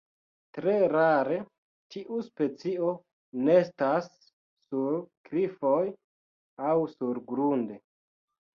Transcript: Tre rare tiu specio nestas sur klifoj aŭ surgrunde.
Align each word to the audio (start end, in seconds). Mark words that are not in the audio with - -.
Tre 0.57 0.71
rare 0.93 1.35
tiu 1.95 2.17
specio 2.29 2.89
nestas 3.49 4.09
sur 4.65 4.99
klifoj 5.31 5.85
aŭ 6.71 6.75
surgrunde. 6.99 7.83